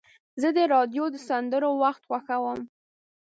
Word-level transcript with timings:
زه 0.41 0.49
د 0.57 0.59
راډیو 0.73 1.05
د 1.11 1.15
سندرو 1.27 1.71
وخت 1.83 2.03
خوښوم. 2.09 2.59